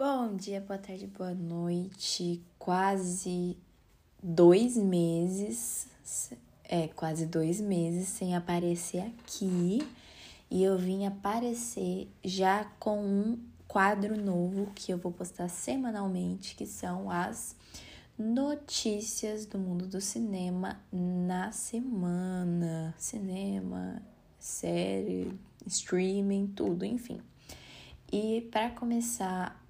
[0.00, 2.40] Bom dia, boa tarde, boa noite.
[2.56, 3.56] Quase
[4.22, 5.88] dois meses,
[6.62, 9.84] é, quase dois meses sem aparecer aqui.
[10.48, 16.64] E eu vim aparecer já com um quadro novo que eu vou postar semanalmente, que
[16.64, 17.56] são as
[18.16, 22.94] notícias do mundo do cinema na semana.
[22.96, 24.00] Cinema,
[24.38, 25.36] série,
[25.66, 27.20] streaming, tudo, enfim.
[28.12, 29.60] E para começar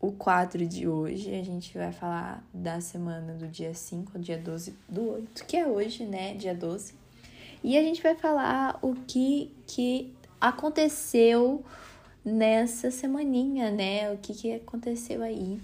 [0.00, 4.38] o quadro de hoje, a gente vai falar da semana do dia 5 ao dia
[4.38, 6.94] 12 do 8, que é hoje, né, dia 12.
[7.62, 11.64] E a gente vai falar o que que aconteceu
[12.24, 14.12] nessa semaninha, né?
[14.12, 15.60] O que que aconteceu aí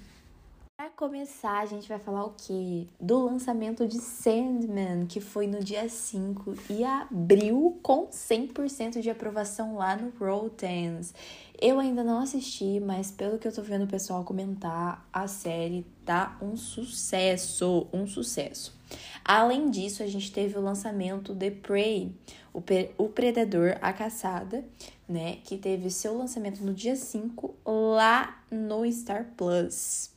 [0.77, 2.89] para começar, a gente vai falar o quê?
[3.01, 9.77] Do lançamento de Sandman, que foi no dia 5 e abriu com 100% de aprovação
[9.77, 11.15] lá no Rottens.
[11.63, 15.87] Eu ainda não assisti, mas pelo que eu tô vendo o pessoal comentar, a série
[16.05, 18.77] tá um sucesso, um sucesso.
[19.25, 22.13] Além disso, a gente teve o lançamento de Prey,
[22.53, 22.61] o,
[22.99, 24.65] o Predador, a Caçada,
[25.09, 30.14] né, que teve seu lançamento no dia 5 lá no Star Plus.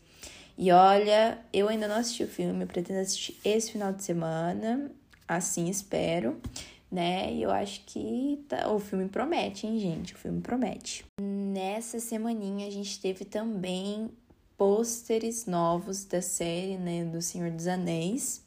[0.57, 4.89] E olha, eu ainda não assisti o filme, eu pretendo assistir esse final de semana,
[5.27, 6.35] assim espero,
[6.91, 7.31] né?
[7.31, 10.15] E eu acho que tá, o filme promete, hein, gente?
[10.15, 11.05] O filme promete.
[11.21, 14.09] Nessa semaninha a gente teve também
[14.57, 18.41] pôsteres novos da série, né, do Senhor dos Anéis,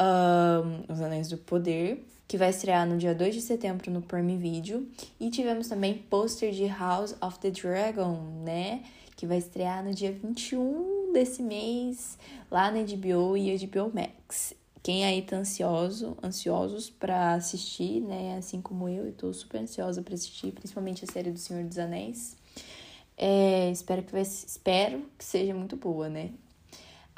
[0.00, 4.38] um, Os Anéis do Poder, que vai estrear no dia 2 de setembro no Prime
[4.38, 4.88] Video.
[5.20, 8.82] E tivemos também pôster de House of the Dragon, né?
[9.14, 12.18] Que vai estrear no dia 21 desse mês
[12.50, 14.54] lá na HBO e HBO Max.
[14.82, 20.02] Quem aí tá ansioso, ansiosos para assistir, né, assim como eu, eu tô super ansiosa
[20.02, 22.36] para assistir, principalmente a série do Senhor dos Anéis.
[23.16, 26.32] É, espero que vai, espero que seja muito boa, né?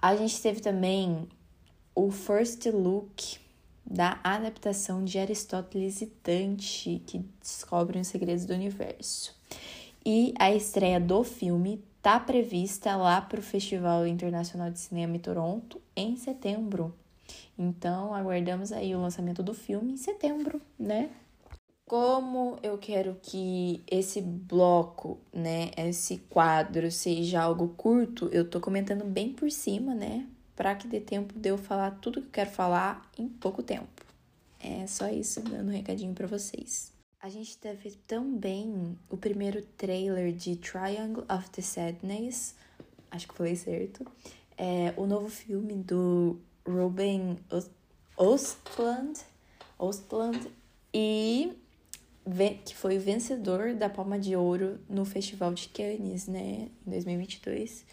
[0.00, 1.26] A gente teve também
[1.92, 3.40] o first look
[3.84, 9.34] da adaptação de Aristóteles e Dante, que descobrem os segredos do universo.
[10.06, 15.20] E a estreia do filme está prevista lá para o Festival Internacional de Cinema em
[15.20, 16.94] Toronto em setembro.
[17.58, 21.10] Então, aguardamos aí o lançamento do filme em setembro, né?
[21.86, 29.04] Como eu quero que esse bloco, né, esse quadro seja algo curto, eu tô comentando
[29.04, 32.50] bem por cima, né, para que dê tempo de eu falar tudo que eu quero
[32.50, 34.04] falar em pouco tempo.
[34.60, 36.92] É só isso, dando um recadinho para vocês.
[37.20, 42.54] A gente teve também o primeiro trailer de Triangle of the Sadness,
[43.10, 44.06] acho que falei certo.
[44.56, 47.36] É o novo filme do Ruben
[48.16, 49.20] Ostland,
[49.76, 50.48] Ostland
[50.94, 51.56] e
[52.64, 57.84] que foi o vencedor da Palma de Ouro no Festival de Cannes, né, em 2022.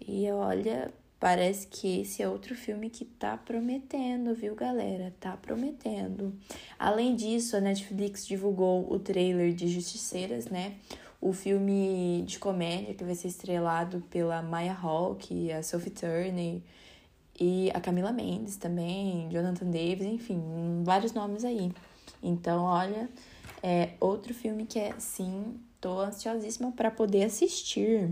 [0.00, 5.14] E olha, Parece que esse é outro filme que tá prometendo, viu, galera?
[5.18, 6.34] Tá prometendo.
[6.78, 10.76] Além disso, a Netflix divulgou o trailer de Justiceiras, né?
[11.18, 16.60] O filme de comédia que vai ser estrelado pela Maya Hawke, a Sophie Turner
[17.40, 21.72] e a Camila Mendes também, Jonathan Davis, enfim, vários nomes aí.
[22.22, 23.08] Então, olha,
[23.62, 28.10] é outro filme que é, sim, tô ansiosíssima para poder assistir.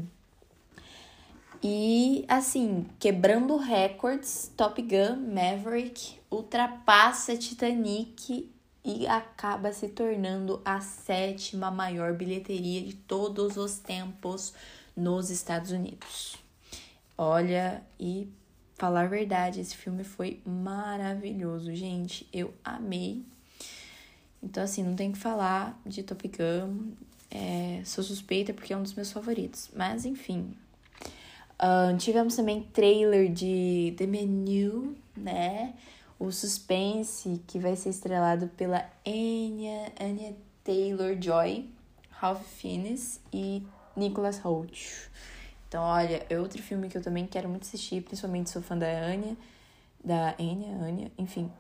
[1.67, 8.51] E assim, quebrando recordes, Top Gun Maverick ultrapassa Titanic
[8.85, 14.53] e acaba se tornando a sétima maior bilheteria de todos os tempos
[14.95, 16.37] nos Estados Unidos.
[17.17, 18.29] Olha, e
[18.75, 22.29] falar a verdade, esse filme foi maravilhoso, gente.
[22.31, 23.25] Eu amei.
[24.43, 26.93] Então, assim, não tem que falar de Top Gun.
[27.31, 29.71] É, sou suspeita porque é um dos meus favoritos.
[29.75, 30.55] Mas, enfim,
[31.99, 35.75] Tivemos também trailer de The Menu, né?
[36.19, 41.69] O suspense que vai ser estrelado pela Anya, Anya Taylor-Joy,
[42.11, 43.67] Ralph Fiennes e
[43.97, 45.11] Nicholas Hoult.
[45.69, 48.87] Então, olha, é outro filme que eu também quero muito assistir, principalmente sou fã da
[48.87, 49.37] Anya,
[50.03, 51.51] da Anya, Anya, enfim.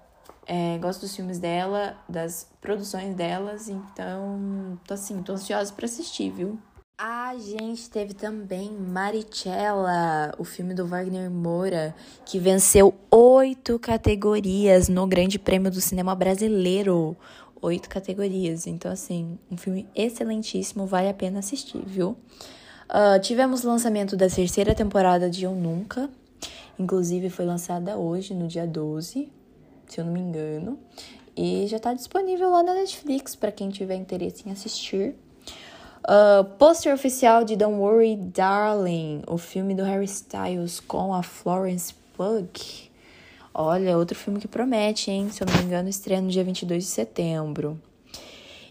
[0.46, 6.30] É, gosto dos filmes dela, das produções delas, então tô assim, tô ansiosa para assistir,
[6.30, 6.58] viu?
[6.96, 11.92] A gente teve também Maricela, o filme do Wagner Moura,
[12.24, 17.16] que venceu oito categorias no Grande Prêmio do Cinema Brasileiro.
[17.60, 18.68] Oito categorias.
[18.68, 22.16] Então, assim, um filme excelentíssimo, vale a pena assistir, viu?
[22.88, 26.08] Uh, tivemos o lançamento da terceira temporada de Eu Nunca.
[26.78, 29.32] Inclusive, foi lançada hoje, no dia 12,
[29.88, 30.78] se eu não me engano.
[31.36, 35.16] E já está disponível lá na Netflix para quem tiver interesse em assistir.
[36.04, 41.94] Uh, pôster oficial de Don't Worry Darling, o filme do Harry Styles com a Florence
[42.14, 42.90] Pugh.
[43.54, 45.30] Olha, outro filme que promete, hein?
[45.30, 47.80] Se eu não me engano, estreia no dia 22 de setembro.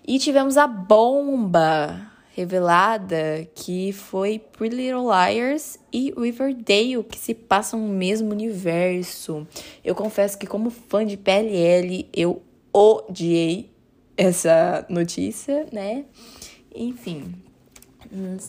[0.06, 7.80] E tivemos a bomba revelada que foi Pretty Little Liars e Riverdale, que se passam
[7.80, 9.48] no mesmo universo.
[9.84, 13.72] Eu confesso que, como fã de PLL, eu odiei
[14.16, 16.06] essa notícia, né?
[16.74, 17.36] Enfim,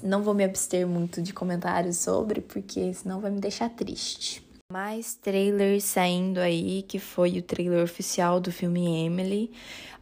[0.03, 4.45] não vou me abster muito de comentários sobre, porque senão vai me deixar triste.
[4.73, 9.51] Mais trailers saindo aí, que foi o trailer oficial do filme Emily,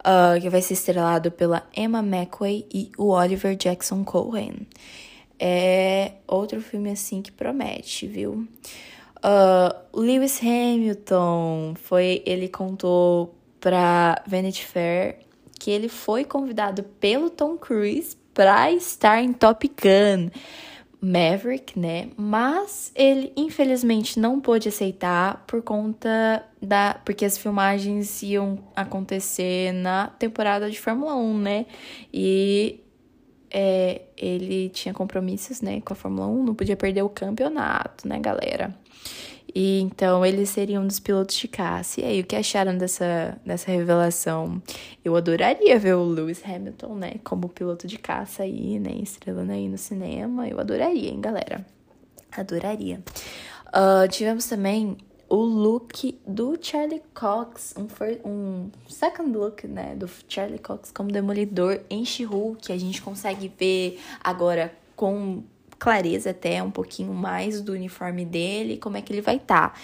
[0.00, 4.66] uh, que vai ser estrelado pela Emma McQuay e o Oliver Jackson Cohen.
[5.38, 8.46] É outro filme assim que promete, viu?
[9.18, 15.18] Uh, Lewis Hamilton foi, ele contou para Vanity Fair
[15.62, 20.28] que ele foi convidado pelo Tom Cruise para estar em Top Gun
[21.00, 22.08] Maverick, né?
[22.16, 30.08] Mas ele infelizmente não pôde aceitar por conta da porque as filmagens iam acontecer na
[30.08, 31.66] temporada de Fórmula 1, né?
[32.12, 32.80] E
[33.48, 38.18] é, ele tinha compromissos, né, com a Fórmula 1, não podia perder o campeonato, né,
[38.18, 38.74] galera?
[39.54, 42.00] E então ele seria um dos pilotos de caça.
[42.00, 44.62] E aí, o que acharam dessa, dessa revelação?
[45.04, 49.68] Eu adoraria ver o Lewis Hamilton, né, como piloto de caça aí, né, estrelando aí
[49.68, 50.48] no cinema.
[50.48, 51.66] Eu adoraria, hein, galera?
[52.30, 53.02] Adoraria.
[53.68, 54.96] Uh, tivemos também
[55.28, 61.80] o look do Charlie Cox, um, um second look, né, do Charlie Cox como demolidor
[61.88, 65.42] em She-Hulk, que a gente consegue ver agora com
[65.82, 69.70] clareza até um pouquinho mais do uniforme dele, como é que ele vai estar.
[69.70, 69.80] Tá.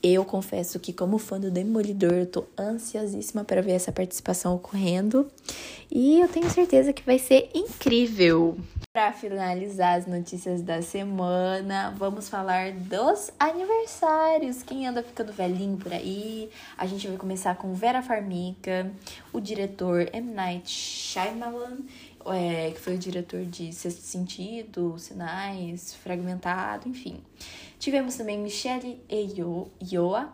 [0.00, 5.28] Eu confesso que, como fã do Demolidor, eu tô ansiosíssima para ver essa participação ocorrendo.
[5.90, 8.56] E eu tenho certeza que vai ser incrível.
[8.94, 14.62] Para finalizar as notícias da semana, vamos falar dos aniversários.
[14.62, 16.48] Quem anda ficando velhinho por aí?
[16.78, 18.90] A gente vai começar com Vera Farmiga,
[19.32, 20.32] o diretor M.
[20.32, 21.78] Night Shyamalan
[22.26, 27.20] é, que foi o diretor de Sexto Sentido, Sinais, Fragmentado, enfim.
[27.78, 30.28] Tivemos também Michelle Yeoh,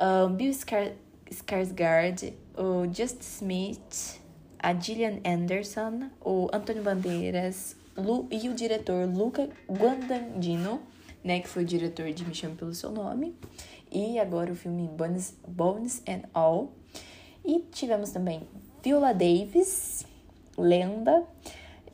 [0.00, 0.92] um, Bill Skar
[1.30, 4.20] Skarsgård, o Just Smith,
[4.58, 10.82] a Gillian Anderson, o Antônio Bandeiras Lu, e o diretor Luca Guadagnino,
[11.24, 13.34] né, que foi o diretor de Me Chame Pelo Seu Nome,
[13.90, 16.72] e agora o filme Bones, Bones and All.
[17.44, 18.42] E tivemos também
[18.82, 20.04] Viola Davis,
[20.62, 21.24] Lenda,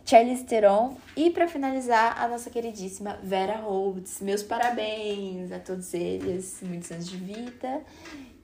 [0.05, 4.20] Charlize Theron e para finalizar a nossa queridíssima Vera Holtz.
[4.20, 7.82] Meus parabéns a todos eles, muitos anos de vida.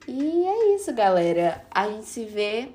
[0.07, 1.65] E é isso, galera.
[1.71, 2.69] A gente se vê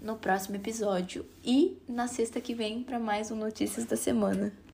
[0.00, 4.52] no próximo episódio e na sexta que vem para mais um Notícias da Semana.